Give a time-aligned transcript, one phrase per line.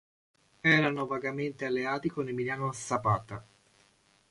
[0.61, 3.45] Erano vagamente alleati con Emiliano Zapata.